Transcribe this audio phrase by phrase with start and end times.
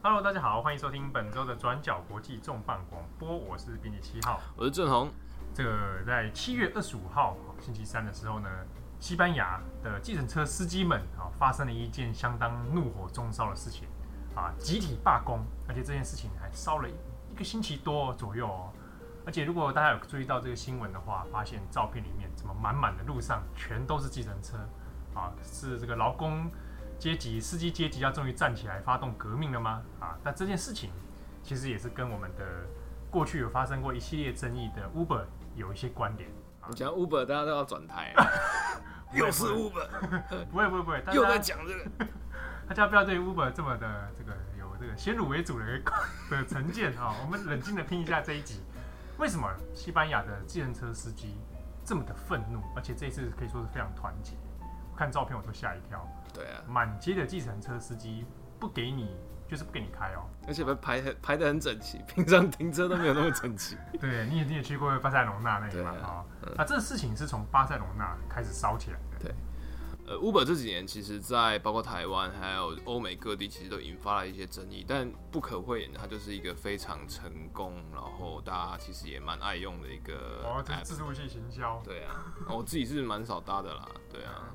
[0.00, 5.10] Hello，大家好，欢迎收听本周的转角国际重磅广播，我是编辑七号，我是郑红。
[5.52, 8.48] 这个在七月二十五号星期三的时候呢，
[9.00, 13.88] 西班牙的计程车司机们啊，发生了一件相当怒火中烧的事情
[14.36, 18.70] 啊，集体罢工，而且这件事情还烧了一个星期多左右哦。
[19.26, 24.58] 而且如果大家有注意到这个新闻的话，发现照片里面怎么满满的路上全都是计程车
[25.12, 26.48] 啊，是这个劳工
[26.98, 29.82] 阶级、司机阶级要终于站起来发动革命了吗？
[30.00, 30.90] 啊，那这件事情
[31.42, 32.44] 其实也是跟我们的
[33.10, 35.24] 过去有发生过一系列争议的 Uber
[35.54, 36.28] 有一些关联。
[36.68, 38.26] 你讲 Uber，大家都要转台啊，
[39.14, 39.88] 又是 Uber，
[40.50, 42.10] 不会不会不会，又在讲这个，
[42.68, 45.64] 大家不要对 Uber 这么的这个有这个先入为主的
[46.30, 47.14] 的成见哈。
[47.24, 48.60] 我们冷静的听一下这一集，
[49.18, 51.36] 为什么西班牙的计程车司机
[51.84, 54.32] 这么的愤怒，而且这一次可以说是非常团结。
[54.94, 56.06] 看照片我都吓一跳。
[56.38, 58.24] 对啊，满街的计程车司机
[58.60, 59.16] 不给你，
[59.48, 63.76] 就是不给你开哦，而且排很排的很整齐，平常停车都没有那么整齐。
[64.00, 65.90] 对，你也你也去过巴塞罗那那里嘛？
[65.90, 69.18] 啊，嗯、那这事情是从巴塞罗那开始烧起来的。
[69.18, 69.34] 对，
[70.06, 80.42] 呃，Uber 这几年其实，在包括台湾还有欧美各地，其实都引发了一些争议，但不可讳言，它就是一个非常成功，然后大家其实也蛮爱用的一个。
[80.44, 81.80] 哦，这是自助性行销。
[81.84, 83.88] 对啊，我自己是蛮少搭的啦。
[84.12, 84.48] 对啊。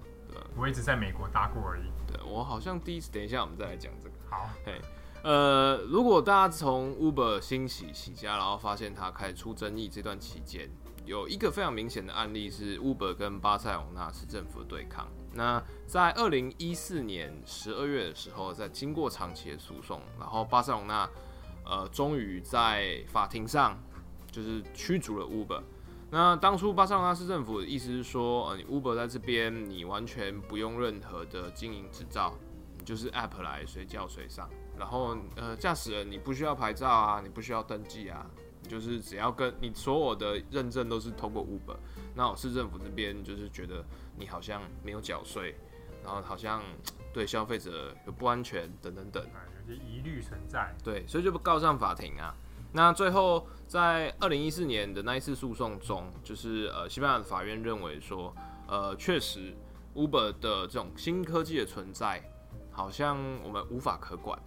[0.56, 1.84] 我一直在美国搭过而已。
[2.08, 4.16] 对，我好像第一次，等一下我们再来讲这个。
[4.30, 4.80] 好，嘿，
[5.24, 10.70] 呃，如果大家从 Uber 兴起起家，然后发现它开始出争议这段期间，
[11.06, 15.08] 有一个非常明显的案例是 Uber 跟巴塞罗那市政府的对抗。
[15.34, 21.10] 那在二零一四年十二月的时候，在经过长期的诉讼，然后巴塞罗那
[21.66, 23.78] 呃终于在法庭上
[24.32, 25.62] 就是驱逐了 Uber。
[26.14, 32.38] 那当初巴塞罗那市政府的意思是说，呃，你 Uber 在这边，你完全不用任何的经营执照，
[32.78, 34.48] 你就是 App 来随叫随上，
[34.78, 38.30] 然后呃，驾驶人你不需要牌照啊，你不需要登记啊，
[38.62, 41.78] 你就是只要跟你所有的认证都是通过 Uber。
[42.14, 43.84] 那我市政府这边就是觉得
[44.16, 45.56] 你好像没有缴税，
[46.04, 46.62] 然后好像
[47.12, 49.26] 对消费者有不安全等等等，
[49.68, 50.76] 有些疑虑存在。
[50.84, 52.36] 对，所以就不告上法庭啊。
[52.76, 58.36] 那最后，在二零一四年的那一次诉讼中，就是呃，西班牙的法院认为说，
[58.68, 59.56] 呃，确实
[59.94, 62.20] ，Uber 的这种新科技的存在，
[62.72, 64.42] 好像我们无法可管。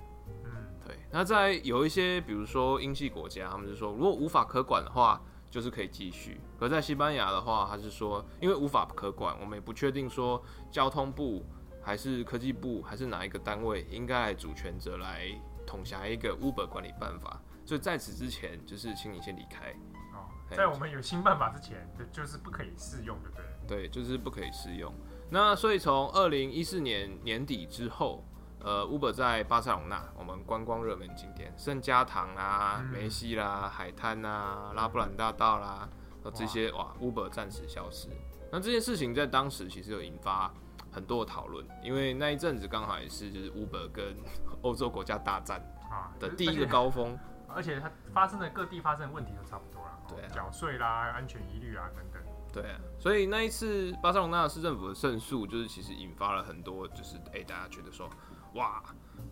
[0.45, 0.51] 嗯，
[0.85, 0.97] 对。
[1.13, 6.41] 那在有一些，比如说英系国家，他们就说，如果无法可管的话，就是可以继续。
[6.59, 11.47] 可在西班牙的话，他是说，因为无法可管，我们也不确定说，交通部
[11.81, 15.29] 还是科技部还是哪一个单位应该来主权者来
[15.65, 17.41] 统辖一个 Uber 管理办法。
[17.67, 19.71] 所以在此之前，就是请你先离开。
[20.15, 23.45] 哦，在我们有新办法之前，就就是不可以试用，对不对？
[23.67, 24.95] 对，就是不可以试用。
[25.29, 28.25] 那所以从二零一四年年底之后，
[28.61, 35.89] 呃，Uber 在巴塞罗那，我们观光热门景点圣家堂啊、嗯、梅西啦、海滩啊、拉布兰大道啦，
[36.33, 38.09] 这些哇，哇，Uber 暂时消失。
[38.53, 40.55] 那这件事情在当时其实有引发
[40.93, 44.17] 很多的讨论，因为那一阵子刚好也是就是 Uber 跟
[44.63, 45.61] 欧洲国家大战
[45.91, 47.19] 啊的第一个高峰。
[47.57, 52.23] 而且它发生的各地发生的问题都差不多啦，对、啊，缴税啦、安全疑虑啊等等。
[52.53, 58.09] 对啊，所以那一次巴塞罗那市政府的胜诉，就是其实引发了很多，就是哎、欸，大家觉得说，
[58.55, 58.83] 哇，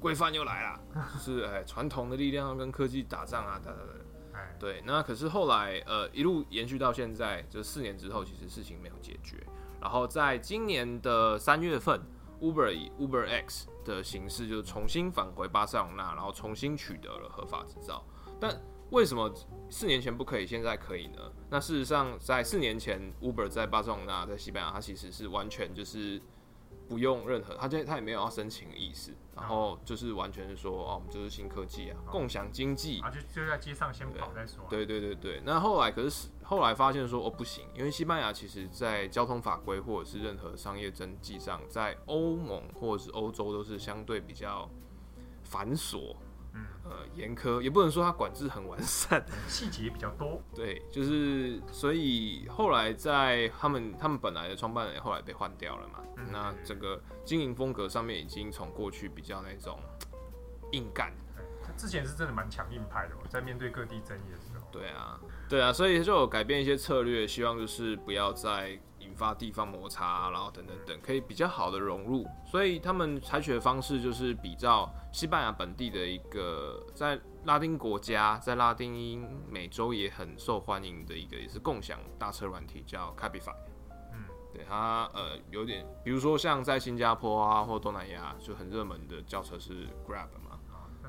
[0.01, 0.81] 规范又来了，
[1.15, 3.97] 就是哎，传统的力量要跟科技打仗啊，等等等。
[4.35, 9.37] 哎，对，那可是后来呃一路延续到现在，就四年之后，其实事情没有解决。
[9.81, 12.01] 然后在今年的三月份
[12.41, 18.05] ，Uber 以 Uber X 的形式，就重新返回巴塞罗那，然后重新取得了合法执照。
[18.41, 19.33] 但为什么
[19.71, 21.19] 四年前不可以，现在可以呢？
[21.51, 26.21] 那事实上，在四年前，Uber 在巴塞罗那，在西班牙，它其实是完全就是
[26.87, 34.65] 不用任何，它就它也没有要申请的意思，然后就是完全是说，哦，我们就是新科技啊，共享经济啊，就就在街上先跑再说。
[34.69, 44.69] 对对对对，那后来可是后来发现说，哦，不行，因为西班牙其实在交通法规或者是任何商业登记上，在欧盟或者是欧洲都是相对比较
[45.43, 46.15] 繁琐。
[46.55, 50.41] 嗯，呃，严苛也不能说它管制很完善， 细节比较多。
[50.55, 59.79] 对，就是所以后来在他们他们本来的创办人后来被换掉了嘛，嗯、那整个经营风格上面已经从过去比较那种
[60.73, 61.43] 硬干，他
[61.77, 64.67] 之前是真的蛮强硬派的，在面对各地争议的时候。
[64.71, 68.79] 对啊，对啊，所以就有改变一些策略，希望就是不要再。
[69.01, 72.27] 引发地方摩擦，然后等等等，可以比较好的融入。
[72.47, 83.55] 所以他们采取的方式就是比照西班牙本地的一个在拉丁国家，在拉丁美洲也很受欢迎的一个，也是共享大车软体，叫 Cabify。
[84.15, 84.25] 嗯，
[84.55, 90.44] 对，它呃有点，比如说像在新加坡啊或东南亚就很热门的轿车是 Grab 嘛。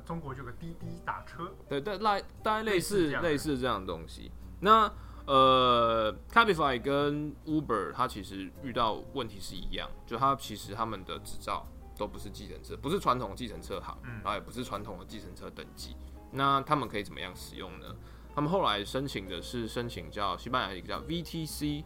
[0.06, 4.31] 中国就有个滴滴打车，对，但类大概类似类似这样的东西。
[4.62, 4.92] 那
[5.25, 11.68] 呃，Cabify 跟 Uber 它其实遇到问题是一样，就它其实他们的执照
[11.98, 15.96] 都不是计程车，不是传统计程车行，然后也不是传统的计程车等级。
[16.31, 17.88] 那他们可以怎么样使用呢？
[18.36, 21.84] 他们后来申请的是申请叫西班牙一个叫 VTC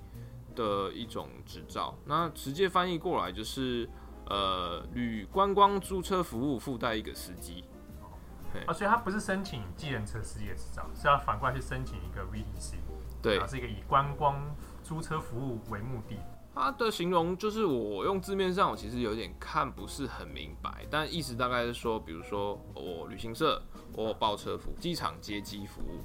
[0.56, 3.88] 的一种执照，那直接翻译过来就是
[4.25, 7.63] 呃旅观光租车服务附带一个司机。
[8.68, 12.75] 哦，所以他不是申请计程车司机的执照，是要反过来去申请一个 VTC，
[13.22, 14.40] 对，是一个以观光
[14.84, 16.18] 租车服务为目的。
[16.56, 23.62] 他的形容就是我用字面上我其实有点看不是很明白，但意思大概是说，比如说我旅行社
[23.94, 26.01] 我有包车服务，机场接机服务。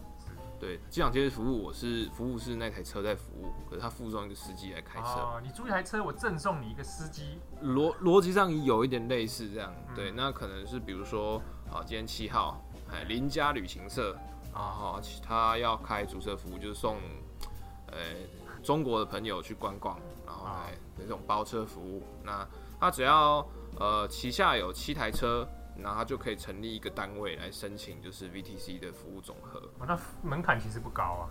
[0.60, 5.08] 对，机场接机服务，我是服务是那台车在服务，可是他附送一个司机来开车。
[5.08, 7.38] 哦，你租一台车，我赠送你一个司机。
[7.62, 9.74] 逻逻辑上有一点类似这样。
[9.94, 11.42] 对，那可能是比如说，
[11.74, 14.16] 啊，今天七号，哎，邻家旅行社，
[14.54, 16.98] 然后他要开租车服务，就是送，
[17.88, 17.96] 呃，
[18.62, 22.04] 中国的朋友去观光，然后来那种包车服务。
[22.22, 22.46] 那
[22.78, 23.44] 他只要
[23.80, 25.46] 呃旗下有七台车。
[25.76, 29.58] 那他就可以成立一个单位来申请，就是 VTC 的服务总和。
[29.80, 31.26] 哦，那门槛其实不高啊。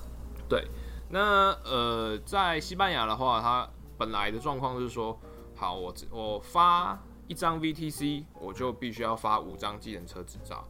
[0.50, 0.68] 对，
[1.08, 3.66] 那呃，在西班牙的话，它
[3.98, 5.18] 本来的状况就是说，
[5.56, 10.68] 好，我我发一张 VTC，我就必须要发五张计程车执照，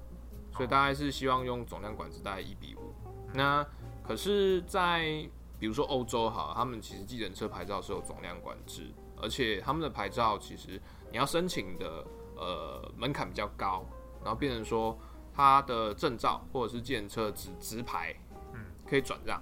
[0.52, 2.94] 所以大概是希望用总量管制大概一比五。
[3.34, 3.66] 那
[4.04, 5.28] 可是，在
[5.60, 8.92] 比如说欧洲哈，他们其实计程车牌照是有总量管制，
[9.22, 12.06] 而且他们的牌照其实你要申请的。
[12.36, 13.86] 呃，门槛比较高，
[14.22, 14.98] 然后变成说
[15.34, 18.14] 他的证照或者是计程车执执牌，
[18.54, 19.40] 嗯，可以转让。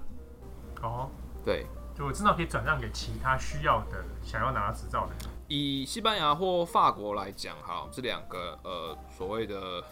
[0.83, 1.09] 哦，
[1.43, 1.65] 对，
[2.01, 5.29] 就我知道可以转让给其他需要的想要拿执照的人。
[5.47, 9.83] 以西班牙或法国来讲，哈，这两个呃所谓的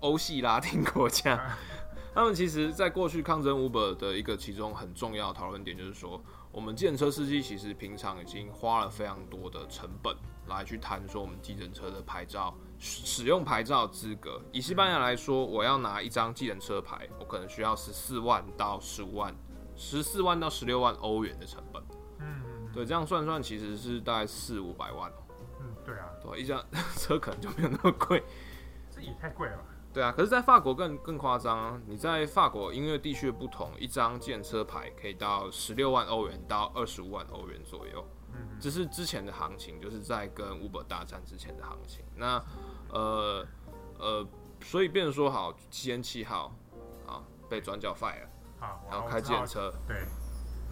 [0.00, 1.56] 欧系拉丁国家，
[2.14, 6.22] 他们其实在过去抗争 Uber 的一个其中很重要的讨论点就是说，
[6.52, 10.14] 我们计程车司机其实平常已经花了非常多的成本。
[10.46, 14.38] 来去谈说我们计程车的牌照使用牌照资格。
[14.52, 19.34] 以西班牙来说，我要拿一张计程车牌，我可能需要十四万到十五万，
[19.76, 21.82] 十四万到十六万欧元的成本。
[22.18, 25.12] 嗯，对，这样算算其实是大概四五百万。
[25.60, 26.64] 嗯，对啊，对，一辆
[26.96, 28.22] 车可能就没有那么贵。
[28.90, 29.64] 这也太贵了吧？
[29.92, 31.80] 对啊，可是，在法国更更夸张啊！
[31.86, 38.04] 你在法国，因为地区的不同，一张计程车牌可以到十六万欧元到二十五万欧元左右。
[38.58, 42.04] 这是之前的行情，就是在跟 Uber 大战之前的行情。
[42.16, 42.42] 那
[42.88, 43.46] 呃
[43.96, 44.26] 呃，
[44.60, 46.52] 所以变成说好，七天七号
[47.06, 48.26] 啊被转角 fire，
[48.64, 50.06] 好，然后开计程车，对，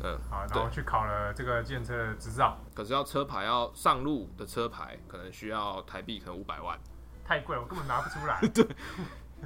[0.02, 6.78] 嗯，好，然后去考了这个计程车的执照，可是要车牌要上路的车牌，可能需要台币可能五百万，
[7.24, 8.40] 太贵，我根本拿不出来。
[8.52, 8.66] 对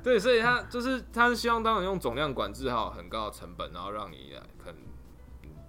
[0.02, 4.80] 对，所以他就是他是希望当然用总量管制好很高的成本，然后让你来可能。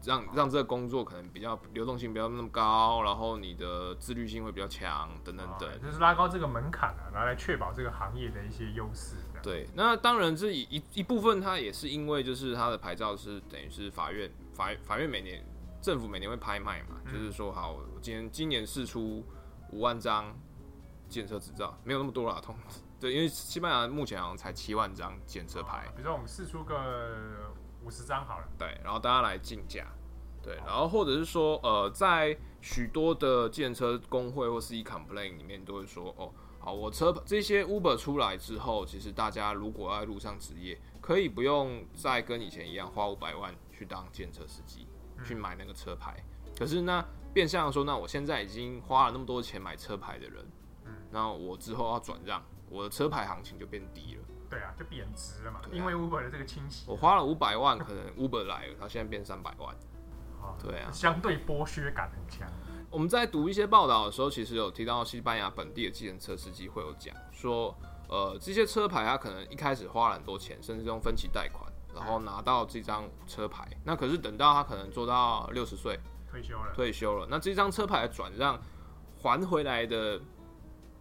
[0.07, 9.17] 让让这个工作可能比较流动性不要那么高，然后你的自律性会比较强，等等等，就是拉高这个门槛啊，然后来确保这个行业的一些优势。
[9.43, 15.45] 对，那当然这一一一部分它也是因为就是它的牌照是等于是法院法法院每年
[15.81, 19.23] 政府每年会拍卖嘛，嗯、就是说好，我今年今年试出
[19.71, 20.33] 五万张
[21.09, 22.55] 计程车执照，没有那么多啦，通
[22.99, 27.53] 对，因为西班牙目前好像才七万张计程车牌，比如说我们试出个
[27.87, 29.87] 五十张好了，对，然后大家来竞价。
[30.43, 44.85] 对，然后或者是说，呃，在许多的建车工会或是 e-complain 里面，都会说，哦，好，我车这些 Uber 出来之后，其实大家如果要在路上职业，可以不用再跟以前一样花五百万去当建车司机，
[45.25, 46.21] 去买那个车牌。
[46.57, 47.03] 可是那
[47.33, 50.45] 变相说，那我现在已经花了那么多钱买车牌的人，
[50.85, 54.23] 嗯，那我之后要转让，我的车牌行情就变低了。
[54.49, 56.85] 对啊，就贬值了嘛，因为 Uber 的这个清洗。
[56.87, 59.75] 我花了五百万，可能 Uber 来了，它现在变三百万。
[60.63, 62.47] 对啊，相对剥削感很强。
[62.89, 67.75] 我们在读一些报道的时候，其实有提到西班牙本地的计程车司机会有讲说，
[68.07, 73.67] 呃，这些车牌他可能一开始花了很多钱，甚至用分期贷款，然后拿到这张车牌。
[73.83, 75.99] 那可是等到他可能做到六十岁
[76.31, 78.57] 退休了，退休了，那这张车牌转让
[79.21, 80.17] 还回来的，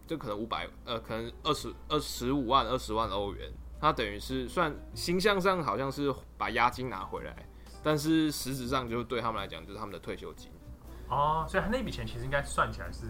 [0.07, 3.51] 就可能五百，呃，可能二十二十五万、二十万欧元。
[3.79, 7.47] 他等于是算形象上好像是把押金拿回来。
[7.83, 10.49] 但是实质上，就是对他们来讲，就是他们的退休金
[11.07, 13.05] 哦，所以他那笔钱其实应该算起来是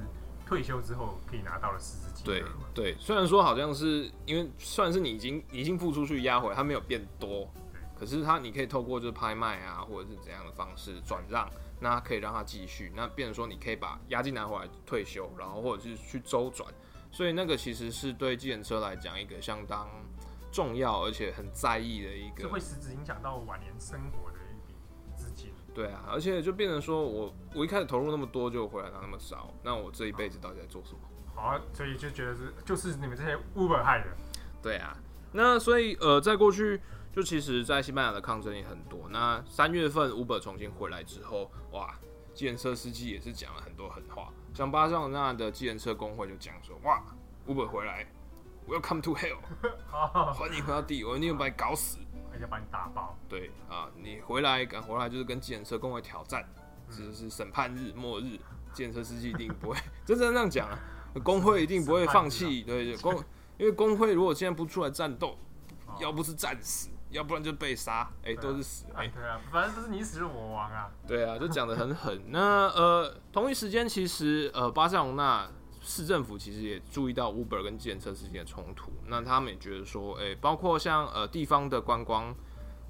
[0.45, 2.25] 退休之后可以拿到的实质金。
[2.25, 2.43] 对
[2.75, 7.49] 对，虽然说好像是因为算是你已经已经付出去押回，它没有变多，
[7.97, 11.49] 可是它你可以透过就是拍卖啊，或者是怎样的方式转让，
[11.79, 16.71] 那可以让他继续，那变成说你可以把押金拿回来退休，然后或者是去周转，
[17.11, 19.87] 所以那个其实是对计程车来讲一个相当
[20.51, 24.75] 重要而且很在意的一个，是会实质影响到晚年生活的一笔
[25.15, 25.51] 资金。
[25.73, 30.99] 对啊，而且就变成说我我一开始投入那么多，就回来拿那么少，那我这一辈子到底在做什么？
[31.35, 34.07] 好啊，所以就觉得是就是你们这些 Uber 害的。
[34.61, 34.97] 对啊，
[35.33, 36.81] 那所以呃，在过去
[37.13, 39.07] 就其实，在西班牙的抗争也很多。
[39.09, 41.95] 那三月份 Uber 重新回来之后，哇，
[42.33, 46.99] 计程车司机也是讲了很多狠话，像巴塞罗那的计程车工会就讲说，哇
[47.47, 48.07] ，Uber 回来
[48.67, 49.37] ，Welcome to hell，
[50.33, 51.99] 欢迎回到地狱，我一定要把你搞死，
[52.33, 53.15] 而且把你打爆。
[53.29, 56.43] 对啊，你回来赶回来就是跟计程车工会挑战，
[56.89, 58.39] 这、嗯、是审判日末日，
[58.73, 60.79] 计程车司机一定不会 真正这样讲啊。
[61.23, 63.13] 工会一定不会放弃，对对，工，
[63.59, 65.37] 因为工会如果现在不出来战斗，
[65.99, 72.21] 要不是战死，要不然就被杀，哎，都是死，哎，对啊，反正都是你死我亡啊，对啊，就讲得很狠。
[72.29, 75.49] 那呃，同一时间其实呃，巴塞隆纳
[75.81, 82.33] 市政府其实也注意到 Uber 跟计程车之间的冲突，那他们也觉得说，哎，包括像呃地方的观光，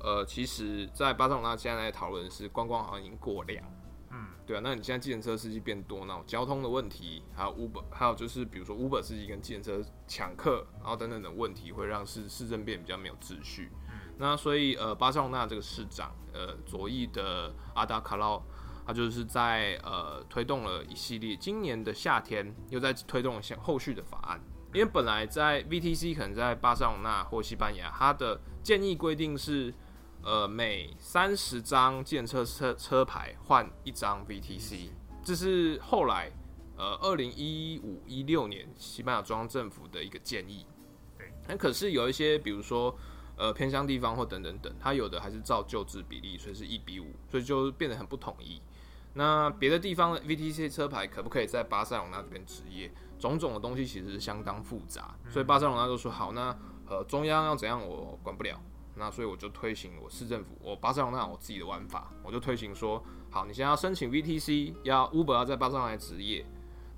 [0.01, 3.63] 呃，其实在巴塞隆纳现在在讨论的是观光好像已经过量。
[4.47, 13.69] 对啊，那你现在计程车司机变多，那种交通的问题，还有 Uber，还有就是比如说 Uber 司机跟计程车抢客，然后等等的问题，会让市市政变比较没有秩序。
[14.17, 18.41] 那所以呃，巴塞隆纳这个市长呃左翼的阿达卡劳，
[18.85, 24.41] 他就是在呃推动了一系列，今年的夏天又在推动了像后续的法案，
[24.73, 29.73] 因为本来在 VTC 可能在巴塞隆纳或西班牙，他的建议规定是。
[30.23, 34.89] 呃，每三十张计程车车车牌换一张 VTC，
[35.23, 36.29] 这是后来
[36.75, 40.65] 呃二零一五一六年西班牙中央政府的一个建议。
[41.17, 42.93] 对，那可是有一些，比如说
[43.37, 48.61] 呃偏乡地方或等等等，它有的还是照旧制比例，所以是一比五，所以就变得很不统一。
[49.13, 52.91] 那别的地方的 VTC 车牌可不可以在巴塞隆那这边执业？
[53.17, 56.55] 种种的东西其实是相当复杂，所以巴塞隆那就说好，那
[56.87, 58.59] 呃中央要怎样，我管不了。
[58.99, 66.43] 那所以我就推行我市政府，我巴塞隆那我自己的玩法，我就推行说，好，你现在要申请 VTC，要 Uber 要在巴塞隆那执业，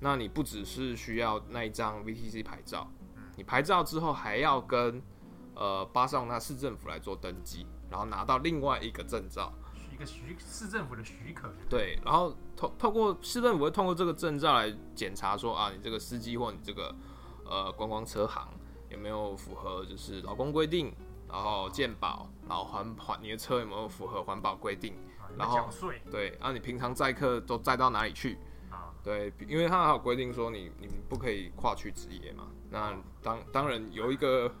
[0.00, 2.90] 那你不只是需要那一张 VTC 牌照，
[3.36, 5.02] 你牌照之后还要跟
[5.54, 9.52] 呃巴塞隆纳市政府来做登记，然后拿到另外一个证照，
[9.92, 11.52] 一个许市政府的许可。
[11.68, 16.94] 对，然后透透过市政府会通过这个证照来检查说啊，你这个司机或你这个
[17.44, 18.48] 呃观光车行
[18.88, 20.94] 有没有符合就是劳工规定。
[21.32, 24.94] 然后健保，然后环环，你的车有没有符合环保规定？
[25.20, 25.68] 啊、然后
[26.10, 28.36] 对，然后你平常载客都载到哪里去？
[28.68, 32.48] 啊、对，因为他还有规定说你你不可以跨区职业嘛。
[32.68, 34.52] 那当当然有一个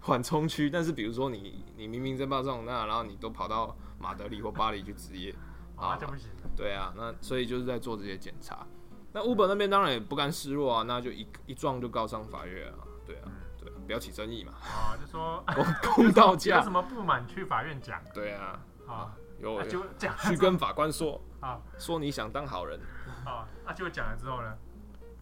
[0.00, 5.34] 缓冲区，但是比如说你你明明在巴塞隆纳，然后你都跑到马德里或巴黎去职业，
[5.76, 6.30] 啊，就不行。
[6.56, 8.66] 对啊，那所以就是在做这些检查。
[9.12, 12.78] 那 Uber 那边当然也不甘示弱啊，那就一一撞就告上法院啊。
[13.06, 13.22] 对啊。
[13.62, 14.54] 对不要起争议嘛！
[14.62, 15.64] 啊，就说公
[15.94, 18.00] 公道价，有什么不满去法院讲？
[18.14, 22.80] 对啊，啊，有，啊、就讲去跟法官说啊，说你想当好人
[23.26, 24.56] 啊，那就讲了之后呢？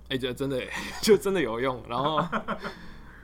[0.05, 0.63] 哎、欸，这真的
[1.03, 1.83] 就真的有用。
[1.89, 2.19] 然后，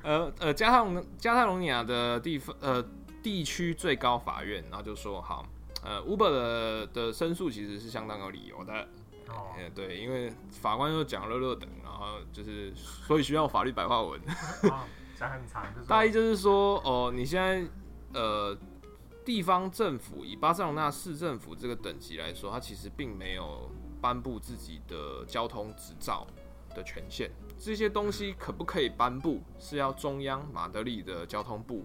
[0.04, 2.84] 呃呃，加泰隆加泰隆尼亚的地方呃
[3.23, 5.44] 地区最高法院，然后就说好，
[5.82, 8.87] 呃，Uber 的的申诉其实是相当有理由的。
[9.28, 14.20] 哦、欸，对，因为法官又讲了热等，然后就是所以需要法律白话文。
[14.70, 14.84] 哦
[15.16, 17.64] 讲很长，大意就是说，哦，你现在
[18.12, 18.54] 呃，
[19.25, 23.70] 地方政府以巴塞隆纳市政府这个等级来说，它其实并没有
[24.00, 26.26] 颁布自己的交通执照
[26.75, 27.30] 的权限。
[27.58, 31.84] 这些东西可不可以颁布，是要中央马德里的交通部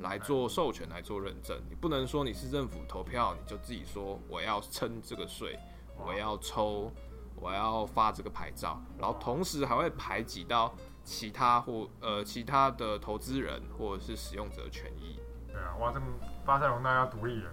[0.00, 1.56] 来做授权、来做认证。
[1.68, 5.58] 你不能说你市政府投票，你就自己说我要称这个税，
[5.96, 6.92] 我要抽，
[7.34, 10.74] 我要发这个牌照，然后同时还会排挤到。
[11.08, 16.02] 其他或呃其他的投资人或者是使用者的权益，对啊，哇，这
[16.44, 17.50] 巴塞隆那要独立了，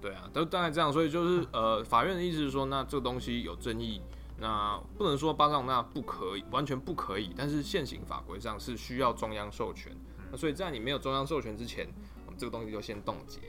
[0.00, 4.02] 对啊，都大概这样，所以就是呃，法院的意思是说，那这个东西有争议，
[4.40, 11.86] 那不能说巴塞隆纳不可以，完全不可以，但是现行法规上是需要中央授权，嗯、那所以在你没有中央授权之前，
[12.26, 13.40] 我们这个东西就先冻结。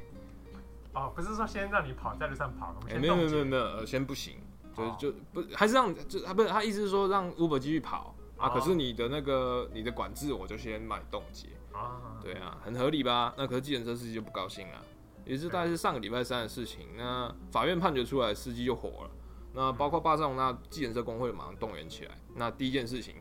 [0.94, 4.36] 哦，不是说先让你跑在路上跑，欸、没有没有没有没有，呃，先不行，
[4.76, 8.14] 就、哦、就不还是让就他不是他意思是说让 Uber 继续跑。
[8.38, 13.32] 啊，可是你的那个你的管制，我就先买冻结啊，对啊，很合理吧？
[13.38, 14.84] 那可是计程车司机就不高兴了，
[15.26, 16.88] 也是大概是上个礼拜三的事情。
[16.98, 19.12] 那法院判决出来，司机就火了。
[19.54, 22.12] 那包括巴塞隆那计程车工会马上动员起来。
[22.36, 23.16] 那第一件事情，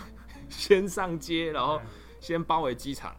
[0.48, 1.80] 先上街，然后
[2.20, 3.14] 先包围机场，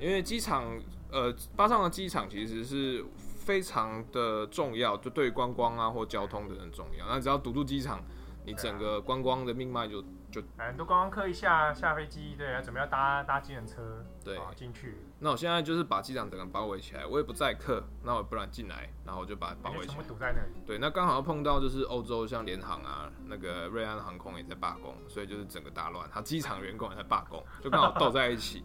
[0.00, 0.64] 因为机场
[1.10, 7.06] 呃，巴塞隆纳机场其实是非常的重要，就对观光啊或交通的很重要。
[7.06, 8.02] 那只要堵住机场。
[8.46, 14.98] 你整个观光的命脉就就哎，都观光客一下下飞机，对啊，准备要搭搭机程车，对，进去。
[15.20, 20.62] 那我现在就是把机场整个包围起来，我也不载客，那我不然进来，然后我就把它包围起来，全部堵在那里。
[20.66, 28.64] 对，那刚好要碰到就是欧洲像联航啊，那个瑞安航空也在罢工，所以就是整个大乱，他机场员工也在罢工， 就刚好斗在一起。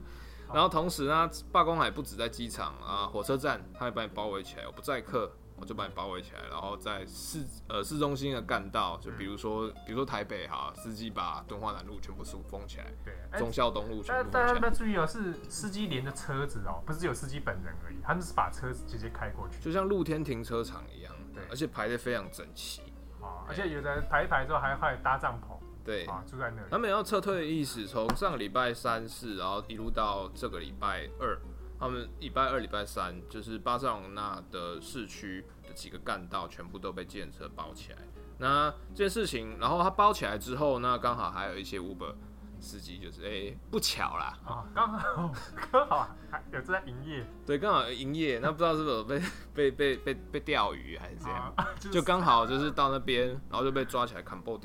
[0.54, 5.32] 然后同时呢，罢工还不止在机场啊，火车站他也把你包围起来，我不载客。
[5.56, 14.46] 我就把你包围起来，然后在市呃市中心的干道，就比如说、嗯、比如说台北哈，司机把敦化南路全部封封起来，对，忠孝东路全部封起来。
[14.46, 22.82] 大家要注意哦，是司机连着车子哦，不是只有司机本人而已，他们是把车子直接开过去，就像露天停车场一样，对，而且排的非常整齐，
[23.22, 26.68] 啊，而且有的排一排之后还会搭帐篷，对，啊，住在那里。
[26.72, 31.40] 他们要撤退的意思，从上个礼拜三四，然后一路到这个礼拜二。
[31.84, 37.98] 他们礼拜二、礼拜三就是巴塞隆纳的市区的几个干道全部都被计程车包起来。
[38.38, 42.16] 那这件事情，然后他包起来之后，那刚好还有一些 Uber
[42.60, 45.34] 司机，就是哎、欸，不巧啦，啊，刚好
[45.72, 48.40] 刚好还有在营业，对，刚好营业。
[48.40, 49.22] 那不知道是不是被
[49.54, 54.58] 被被被被钓鱼还是这样，啊就是、就刚好就是到那边，然后就被抓起来砍布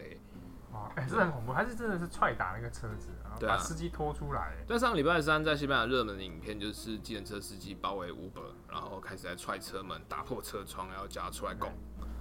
[0.87, 1.01] 的。
[1.01, 4.57] 哎、欸，这很恐怖，还是真的是踹打那个车子，然后把司机拖出来。
[4.67, 11.73] 对、啊，上礼拜三在西班牙热门的影片就是计程车司机包围 Uber，然后开始在踹车门、打破车窗，然后叫他出来拱。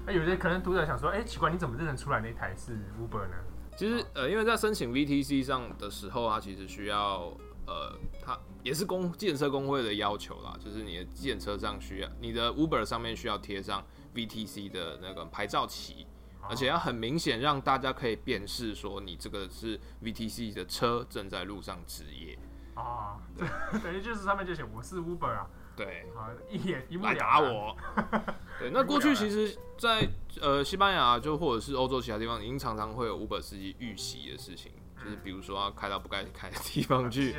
[0.06, 3.36] 那、欸、有些可能读者想说，哎、欸，奇怪，你怎么认得出来那台是 Uber 呢？
[3.76, 7.32] 其实，呃，因为在申请 VTC 上的时候，它其实需要，
[7.68, 13.86] 呃，它也是公计程车工会的要求啦，就是你的计程车上需要，你的 Uber 上面需要贴上
[14.16, 16.08] VTC 的那个牌照旗。
[16.50, 22.38] 而且要很明显，让大家可以辨识说你这个是 VTC 的车正在路上职业
[22.74, 23.48] 啊，对，
[23.82, 27.75] 等于就是上面就写我是 Uber 啊，对，啊，一眼一目了然，来打我，
[28.60, 30.10] 对，那过去其实在，在
[30.41, 34.72] 呃西班牙就或者是欧洲其他地方，已经常常会有 Uber 司机遇袭的事情，
[35.03, 37.36] 就是比如说要开到不该开的地方去，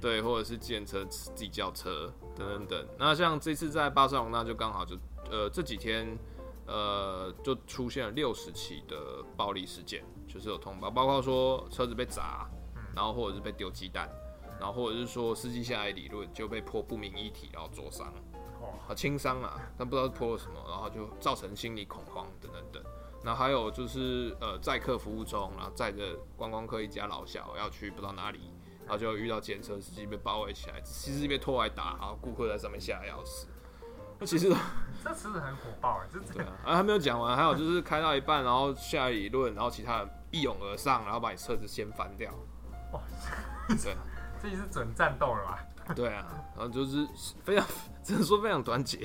[0.00, 2.88] 对，或者是建车自己叫车等等等。
[2.98, 4.96] 那像这次在巴塞隆那就刚好就
[5.30, 6.16] 呃这几天。
[6.66, 12.48] 呃，就出现了六十起的暴力事件，就是有通报，包括说车子被砸，
[12.94, 14.08] 然后或者是被丢鸡蛋，
[14.58, 18.12] 然后或者是说司机下来理论就被泼不明液体，然后灼伤，
[18.88, 22.82] 啊轻伤啊，但不知道是泼了什么，然后就造成心理恐慌等等等。
[23.24, 33.46] 那还有就是呃载客服务中，然后载着观光客一家老小要去不知道哪里，然后就遇到检车司机被包围起来，司机被拖来打，然后顾客在上面吓得要死。
[34.24, 34.54] 其实
[35.04, 42.32] 这词很火爆哎，这对啊，啊还没有讲完，还有就是开到一半，然后下理论，然后其他人一拥而上，然后把你车子掀翻掉。
[42.92, 43.00] 哇，
[43.68, 43.96] 对，
[44.40, 45.58] 这也是准战斗了吧？
[45.96, 46.24] 对啊，
[46.56, 47.06] 然后就是
[47.42, 47.66] 非常，
[48.04, 48.98] 只能说非常团结，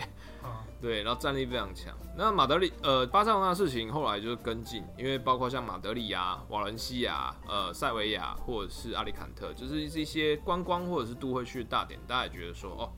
[0.80, 1.92] 对，然后战力非常强。
[2.16, 12.92] 那马德里呃巴塞隆纳的事情后来就是跟进，因为包括像马德里啊、瓦伦西亚、呃塞维亚或者是阿里坎特，就是一些观光或者是都会区的大点，大家也觉得说哦。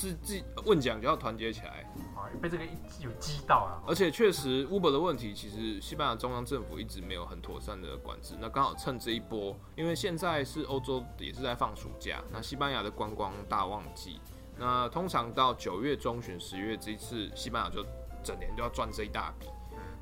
[0.00, 1.86] 是自问讲就要团结起来
[2.16, 2.24] 啊！
[2.40, 2.64] 被这个
[3.00, 8.34] 有击到啊，而且确实 Uber 的问题，其实西班牙中央政府一直没有很妥善的管制。
[8.40, 14.18] 那刚好趁这一波，因为现在是欧洲也是在放暑假，那西班牙的观光大旺季，
[14.56, 17.84] 那通常到九月中旬、十月这一次，西班牙就
[18.22, 19.46] 整年都要赚这一大笔。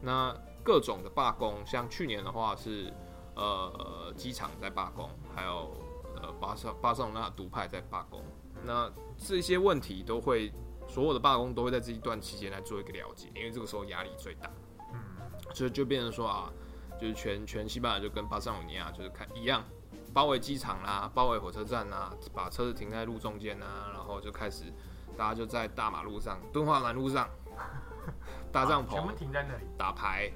[0.01, 0.33] 那
[0.63, 2.93] 各种的罢工，像去年的话是
[3.35, 5.77] 呃机场在罢工，还有
[6.23, 8.23] 呃巴塞巴塞罗那独派在罢工。
[8.65, 10.53] 那这些问题都会，
[10.87, 14.51] 所有的罢工都会在这一段期间来做一个了解，因为这个时候压力最大。
[14.93, 14.99] 嗯，
[15.55, 16.53] 所以就变成说啊，
[17.01, 19.65] 就是全全西班牙就跟巴塞罗尼亚就是看一样，
[20.13, 24.65] 包围机场啦，包围火车站啦，把车子停在路中间啊，然后就开始
[25.17, 27.29] 大家就在大马路上、敦化南路上
[28.53, 30.31] 搭帐篷，全部停在那里打牌。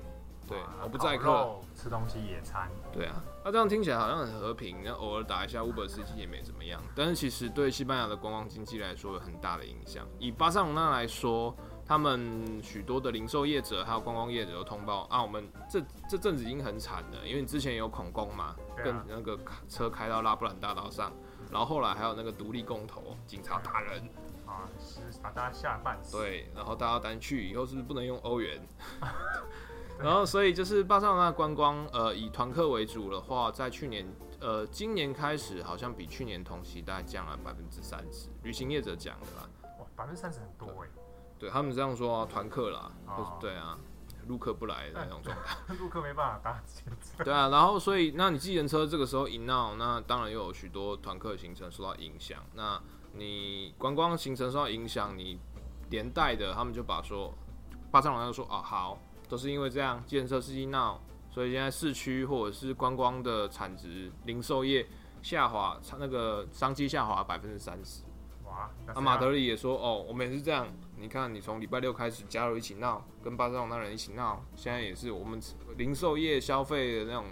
[0.48, 2.68] 对，我不在客，吃东西野餐。
[2.92, 6.80] 对啊，那、啊、这样听起来好像很和平，那偶尔打一下 Uber 司机也没怎么样。
[6.94, 10.06] 但是其实对西班牙的观光经济来说有很大的影响。
[10.20, 11.52] 以巴塞隆那来说，
[11.84, 19.36] 他们许多的零售业者还有观光业者都通报啊，我们这这阵子已经很惨了，因为你之前有恐攻嘛，跟那个
[19.68, 21.12] 车开到拉布兰大道上，
[21.50, 24.08] 然后后来还有那个独立公投，警察打人
[24.46, 26.16] 啊，是把大家吓半死。
[26.16, 28.60] 对，然后大家担去以后是不是不能用欧元？
[29.98, 34.04] 然后，所以就是巴塞罗那观光，呃，以团客为主的话，在去年，
[34.40, 38.28] 呃，今年开始好像比去年同期大概降了百分之三十。
[38.42, 40.88] 旅行业者讲的啦，哇，百分之三十很多哎。
[41.38, 43.78] 对他们这样说，团客啦，哦、对啊，
[44.26, 45.56] 陆客不来的那种状态。
[45.78, 47.24] 陆客没办法搭车。
[47.24, 52.42] 对啊，然后所以，那你计程车这个时候一闹，那当然又有许多团客行程受到影响。
[52.54, 52.80] 那
[53.14, 55.38] 你观光行程受到影响，你
[55.90, 57.32] 连带的，他们就把说，
[57.90, 58.98] 巴塞罗那就说啊好。
[59.32, 64.86] 都是因为这样，计程车司机闹，所以现在市区或者是观光的产值、零售业
[65.22, 68.02] 下滑，那个商机下滑百分之三十。
[68.44, 68.68] 哇！
[68.88, 70.68] 那马德里也说，哦，我们也是这样。
[70.98, 75.40] 你看，你从礼拜六开始加入一起闹，跟巴塞罗那人一起闹，现在也是我们
[75.78, 77.24] 零售业消费的那种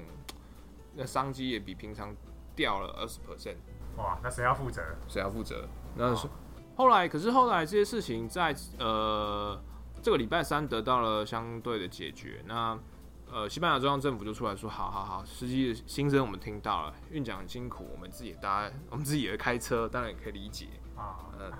[0.95, 2.17] 那商机也比平常
[2.57, 3.57] 掉了二十 percent。
[3.99, 4.19] 哇！
[4.23, 4.83] 那谁要负责？
[5.07, 5.69] 谁要负责？
[5.95, 6.27] 那是
[6.77, 9.61] 后来，可是后来这些事情在呃
[10.03, 12.43] 这个礼拜三得到了相对的解决。
[12.47, 12.79] 那
[13.33, 21.31] 呃，西班牙中央政府就出来说：“好好好，司机的心声我们听到了，运奖很辛苦，我们自己搭， 我们自己也会开车，当然也可以理解啊。
[21.39, 21.53] 呃”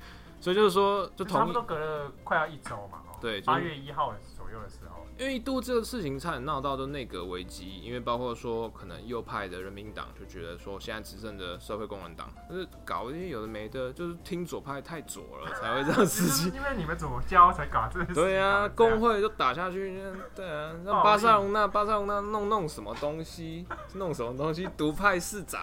[0.38, 3.02] 所以就是说，就同差不多隔了快要一周嘛。
[3.18, 4.12] 对，八月一号
[4.46, 5.04] 左右的时候。
[5.18, 16.52] 因为一度这个事情差点闹到的内阁危机，因为包括说可能右派的人民党就觉得说现在执政的社会工人党就是搞一些有的没的，就是听左派太左了才会这样事情。
[16.54, 18.12] 因 为你们左胶才搞这些。
[18.12, 19.98] 对啊，工会就打下去，
[20.34, 25.62] 对啊，让巴塞隆那巴塞隆那弄弄什么东西，弄什么东西，独派市长。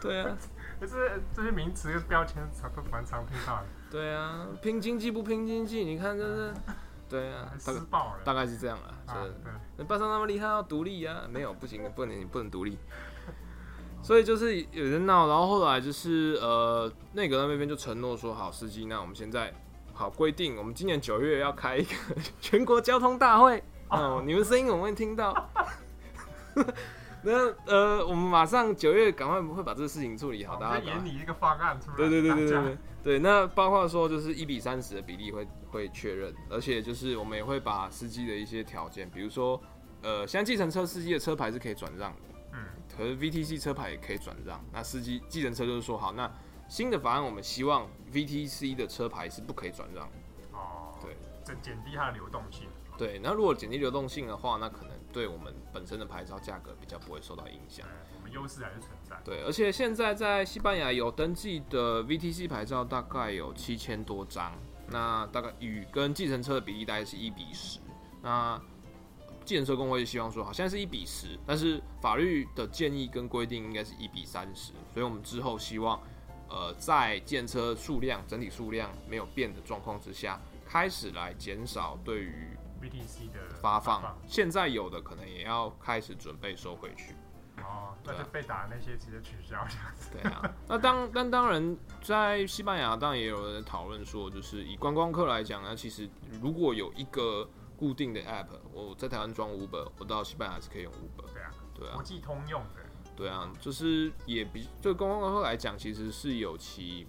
[0.00, 0.36] 对啊，
[0.78, 3.66] 可是这些名词标签常都蛮常听到的。
[3.90, 6.54] 对啊，拼经济不拼经济，你看这是。
[7.10, 7.80] 对啊，大概
[8.24, 8.94] 大概是这样啊。
[9.12, 9.34] 是，
[9.76, 11.22] 那巴萨那么厉害，要独立啊？
[11.28, 12.78] 没有，不行，不能，不能独立。
[14.00, 19.52] 所以就是有人闹，然后后来就是呃，内阁那边就承诺说，好，司机，那我们现在
[19.92, 21.94] 好规定，我们今年九月要开一个
[22.40, 25.50] 全国交通大会哦，你们声音我们会听到。
[27.22, 31.96] 那呃，我们马上九月赶快会把这个事情处理好，大家演你一个方案出来。
[31.96, 32.78] 对对对对对。
[33.02, 39.58] 对，那包括说就是一比三十的比例会会确认，而且就是我们也会把司机的一些条件，比如说，
[40.02, 42.18] 呃，像计程车司机的车牌是可以转让的，
[42.52, 42.58] 嗯，
[42.94, 44.62] 可是 VTC 车牌也可以转让。
[44.70, 46.30] 那司机计程车就是说，好，那
[46.68, 50.06] 新的法案我们希望 VTC 的车牌是不可以转让。
[50.52, 52.68] 哦，对，这减低它的流动性。
[53.00, 57.86] 对，那如果减低流动性的话，那可能对我们本身的牌照价格比较不会受到影响。
[58.14, 59.18] 我们优势还是存在。
[59.24, 64.52] 对，而且现在在西班牙有登记的 VTC 牌照大概有七千多张，
[64.88, 67.80] 那大概与跟计程车的比例大概是一比十。
[68.20, 68.60] 那
[69.46, 75.98] 计程车工会希望说，好，现在是一比十，但是法律的建议跟规定应该是一比三十，所以我们之后希望，
[76.50, 87.14] 呃，在计程车数量整体数量没有变的状况之下，开始来减少对于 VTC 的发放，现在有的可能也要开始准备收回去。
[87.62, 90.10] 哦，那就被打的那些直接取消这样子。
[90.12, 96.08] 对啊，那当但当然，在西班牙当然也有人讨论说，就是以观光客来讲，呢其实
[96.40, 101.30] 如果有一个固定的 app，我在台湾装 Uber，我到西班牙是可以用 Uber。
[101.34, 102.80] 对啊，对啊，国际通用的。
[103.14, 107.06] 对啊，就是也比对观光客来讲，其实是有其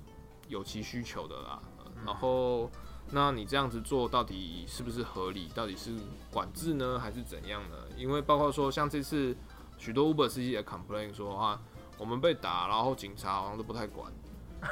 [0.49, 1.61] 有其需求的啦。
[1.85, 2.69] 嗯、然后，
[3.11, 5.49] 那你这样子做到底是不是合理？
[5.53, 5.91] 到底是
[6.31, 7.77] 管制呢，还是怎样呢？
[7.97, 9.35] 因为包括说像这次。
[9.77, 11.59] 许多 Uber 司机也 complain 说啊，
[11.97, 14.13] 我们被打，然后警察好像都不太管。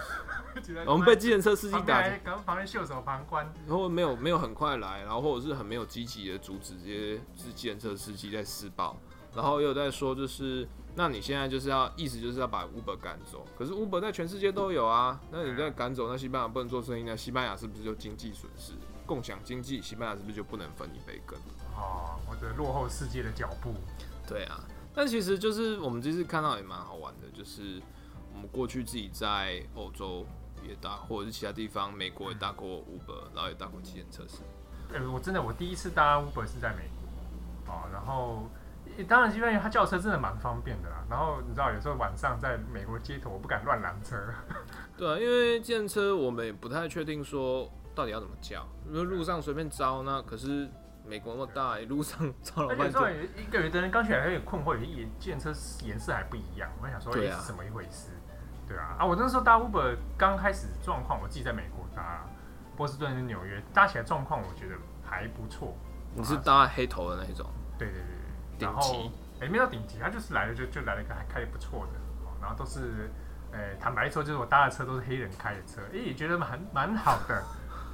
[0.86, 8.96] 我们被计程车司机打，刚旁边袖手旁观，然后没有没有很快来，然后或者是很没有积极的阻止这些是计程车司机在施暴，
[9.36, 10.68] 然后又在说就是，
[11.00, 18.74] 那你现在就是要意思就是要把 Uber 赶走，可是 Uber 在全世界都有啊，那你在赶走，那西班牙不能做生意，那西班牙是不是就经济损失？
[19.06, 21.40] 共享经济，西班牙是不是就不能分一杯羹？
[21.74, 23.74] 哦，或者落后世界的脚步。
[24.28, 24.60] 对啊。
[24.94, 27.82] 但其实就是我们这次看到也蛮好玩的，就是
[28.34, 30.26] 我们过去自己在欧洲
[30.68, 34.42] 也搭，或者是其他地方，美国也搭过 Uber，然后也搭过计程车司。
[34.94, 38.50] 哎，我真的我第一次搭 Uber 是在美国啊，然后
[39.04, 41.04] 当然，因为他叫车真的蛮方便的啦。
[41.10, 44.16] 然后你知道，有时候晚上在美国街头，我不敢乱拦车。
[44.98, 50.70] 对啊，因为计程车我们也不太确定说到底要怎么叫，因为路上随便招那可是。
[51.08, 52.82] 美国那么大，一路上超老慢。
[52.82, 55.52] 而且一个有的人刚起来有点困惑，有些计程车
[55.84, 58.12] 颜色还不一样，我想说也是怎么一回事？
[58.68, 62.28] 对啊，啊，我那时候搭 Uber 刚开始状况，我自己在美国搭
[62.78, 65.74] 波士顿跟纽约搭起来状况，我觉得还不错。
[66.14, 67.50] 你是搭黑头的那一种？
[67.76, 68.19] 对对对，
[68.60, 72.00] 然后哎没到顶级，他就是来了就就来了一个还开的不错的，
[72.42, 73.10] 然后都是
[73.52, 77.36] 呃坦白说，就是我搭的车都是黑人开的车，哎也觉得蛮蛮好的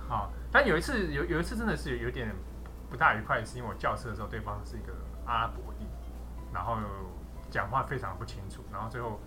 [0.10, 0.30] 啊。
[0.52, 2.34] 但有一次有有一次真的是有有点。
[2.88, 4.94] 不大愉快是因为我叫车的时候，对方是一个
[5.26, 5.88] 阿拉伯裔，
[6.54, 6.78] 然后
[7.50, 9.20] 讲话非常不清楚，然后最后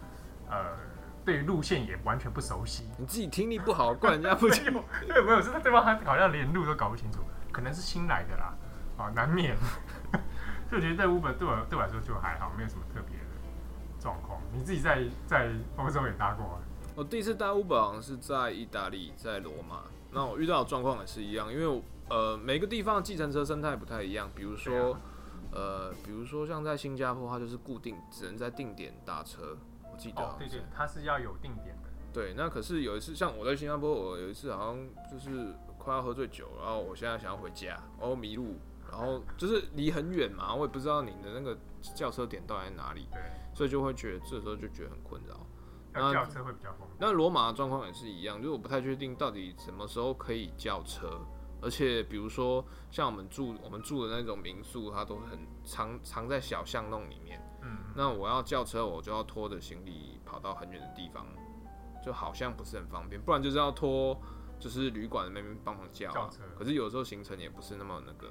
[0.49, 0.77] 呃，
[1.25, 2.89] 对于路线也完全不熟悉。
[2.97, 4.81] 你自己听力不好，怪人家不清楚。
[5.07, 7.19] 对，没有，是对方他好像连路都搞不清楚，
[7.53, 8.55] 可能是新来的啦，
[8.97, 9.57] 啊，难免。
[10.71, 13.25] 就觉得在 Uber 对我对我来说就还好，没有什么特别的
[14.01, 14.41] 状况。
[14.53, 16.59] 你自己在在欧洲也搭过？
[16.95, 19.83] 我第一次搭 Uber 好像是在意大利，在罗马。
[20.11, 21.83] 那我遇到的状况也是一样，因为。
[22.11, 24.31] 呃，每个地方的计程车生态不太一样。
[24.35, 24.97] 比如说，
[25.53, 29.59] 呃，比如说像在新加坡，它就是固定只能在定点搭车，
[29.93, 30.23] 我记得。
[30.23, 31.91] 哦，对对，它是要有定点的。
[32.11, 38.57] 对，那可是有一次，像我在新加坡，我有一次好像就是快要喝醉酒，然后我现在想要回家，然后迷路，
[38.91, 41.57] 然后就是离很远嘛，我也不知道你的那个
[41.95, 43.21] 叫车点到底在哪里，对，
[43.55, 45.47] 所以就会觉得这时候就觉得很困扰。
[45.93, 46.91] 那叫车会比较方便。
[46.99, 51.21] 那罗马的状况也是一样，就是我不太确定到底什么时候可以叫车，
[51.61, 61.27] 而且比如说像我们住我们住的那种民宿，它都很藏藏在小巷弄里面，嗯，那我要叫车，我就要拖着行李跑到很远的地方，
[62.05, 64.17] 就好像不是很方便，不然就是要拖，
[64.61, 66.43] 就是旅馆那边帮忙叫，叫车。
[66.57, 68.31] 可是有时候行程也不是那么那个，对，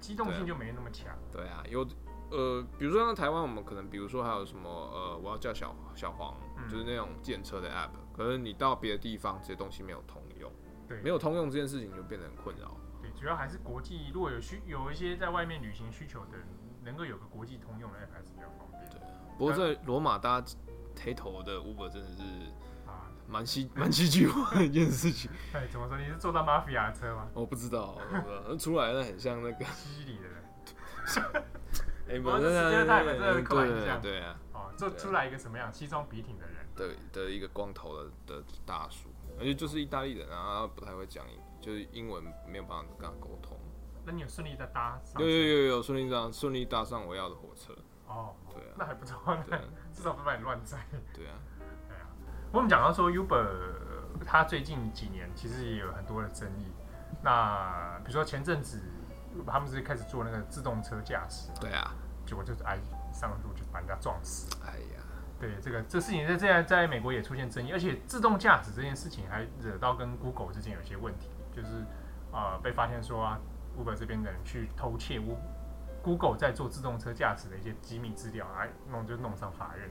[0.00, 1.16] 机动性就没那么强。
[1.30, 1.86] 对啊，有。
[2.30, 7.90] 呃，比如说像台湾，我们可能比如说还有什么呃，我要叫小小黄，嗯、就是那种建车的 app。
[8.12, 10.50] 可是你到别的地方，这些东西没有通用，
[10.88, 12.76] 对，没有通用这件事情就变得很困扰。
[13.00, 16.46] 对，主要还是国际，如果有需有一些在外面旅行需求的人，
[16.82, 18.90] 能够有个国际通用的 app 还是比较方便。
[18.90, 18.98] 对，
[19.38, 20.42] 不过在罗马搭
[21.00, 22.73] 黑头的 Uber 真的是啊，
[23.26, 25.30] 蛮戏 蛮戏剧化的一件事情。
[25.52, 25.98] 哎，怎么说？
[25.98, 27.28] 你是坐到马菲亚的车吗？
[27.34, 27.96] 我不知道，
[28.58, 30.44] 出来的很像那个西西里的人。
[32.08, 34.00] 哎，我这时间太美，真的刻板印象。
[34.00, 39.08] 对啊，哦，就出来一个什么样西装笔挺的人，对的一个光头的的大叔，
[39.38, 43.58] 而且就是意大利人啊，他不太会讲英，就是英文没有办法跟他沟通。
[44.04, 45.00] 那你有顺利的搭？
[45.18, 47.74] 有有有有顺利这样顺利搭上我要的火车。
[48.06, 49.18] 哦，对啊，那还不错，
[49.90, 50.78] 至少不把你乱载。
[51.14, 51.38] 对啊。
[52.54, 53.46] 我们讲到说 Uber，
[54.24, 56.70] 它最近几年其实也有很多的争议。
[57.20, 58.80] 那比如说前阵子。
[59.48, 61.92] 他们是开始做那个自动车驾驶，对啊，
[62.24, 62.78] 结果就是哎
[63.12, 65.02] 上路就把人家撞死，哎呀，
[65.40, 71.78] 对这个这事情在在在美国也出现争议，而且自动驾驶这件事情还惹到跟 Google 之间有些问题，就是
[72.30, 73.40] 啊、呃、被发现说啊
[73.76, 75.20] Uber 这边的人去偷窃
[76.00, 79.90] Google 在做自动车驾驶的一些机密资料，哎弄就弄上法院。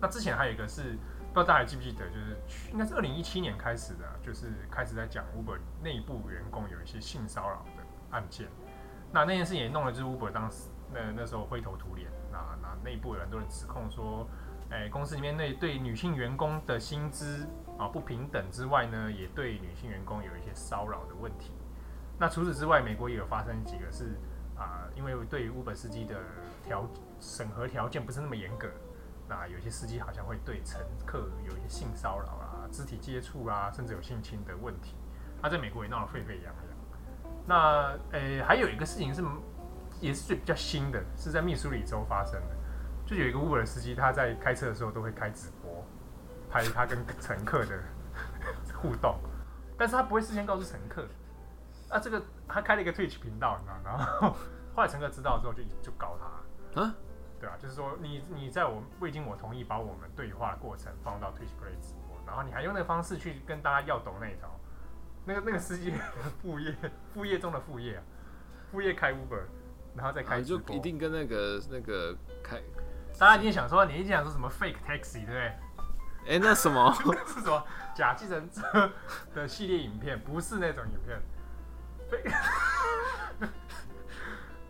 [0.00, 0.96] 那之前还有一个是
[1.32, 2.36] 不知道大家还记不记得，就是
[2.72, 7.82] 应该是二零一七年开始的，就是开始在讲 Uber 内部员工有一些性骚扰的。
[8.10, 8.48] 案件，
[9.12, 14.26] 那那件事也弄了，就是 Uber 当时那那时候灰头土脸，那那内部有很多人指控说，
[14.70, 17.46] 哎、公司里面那对女性员工的薪资
[17.78, 21.52] 啊不平等之外呢，也对女性员工有一些骚扰的问题。
[22.18, 24.18] 那除此之外，美国也有发生几个是
[24.56, 26.16] 啊，因为对于 Uber 司机的
[26.64, 26.88] 条
[27.20, 28.70] 审核条件不是那么严格，
[29.28, 34.96] 那有些司机好像会对乘客有一些性骚扰啊、肢体接触啊，甚至有性侵的问题。
[35.42, 37.34] 他在美国也闹得沸沸扬扬。
[37.46, 39.22] 那呃、还有一个事情是，
[40.00, 42.56] 也是最比较新的，是在密苏里州发生的。
[43.06, 45.84] 就有一个 Uber 司机，他在开车的时候都会开直播，
[46.50, 47.78] 拍他跟乘客的
[48.74, 49.18] 互动，
[49.78, 51.06] 但是他不会事先告诉乘客。
[51.88, 53.98] 啊，这个他开了一个 Twitch 频道，你知道吗？
[53.98, 54.36] 然后
[54.74, 56.82] 后来乘客知道之后就就告他。
[56.82, 56.94] 啊？
[57.40, 64.58] 对啊，就是说你你在我未经我同意把我们对话过程放到 Twitch Play 直播，然后你还用那个方式去跟大家要懂那一套。
[65.24, 65.92] 那个那个司机
[66.42, 66.74] 副业
[67.12, 68.02] 副业中的副业啊，
[68.72, 69.42] 副业开 Uber，
[69.94, 72.60] 然后再开直播，就一定跟那个那个开，
[73.18, 75.42] 大家一定想说，你一定想说什么 fake taxi 对不对？
[76.26, 76.92] 哎、欸，那什么
[77.28, 77.62] 是什么
[77.94, 78.90] 假计程车
[79.34, 80.18] 的系列影片？
[80.18, 81.22] 不是那种影片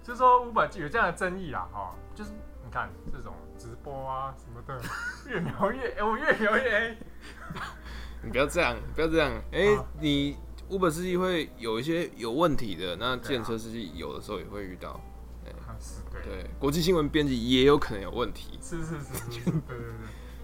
[0.02, 2.32] 就是说 Uber 有这样的争议啦，哈，就是
[2.68, 4.78] 你看这种直播啊什么的，
[5.26, 6.98] 越描越哎，我越描越黑，
[8.22, 10.36] 你不要这样，不要这样，哎、欸，啊、你。
[10.68, 15.00] Uber 司机会有一些有问题的，那计程车司机有的时候也会遇到。
[15.42, 18.58] 对，对，国际新闻编辑也有可能有问题。
[18.60, 19.94] 是是是，是，对对对。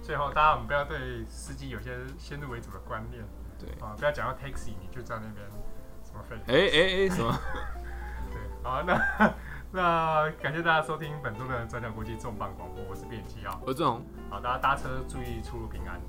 [0.02, 3.22] 最后，大家我们不要对司机有些先入为主的观念。
[3.58, 5.46] 对啊，不要讲到 taxi，你就在那边
[6.02, 6.37] 什么飞？
[6.46, 7.38] 哎哎哎，什么？
[8.32, 8.94] 对，好，那
[9.74, 14.06] 那感谢大家收听本周的转角国际重磅广播，我是编辑啊，我是郑红。
[14.30, 16.00] 好，大家搭车注意出入平安。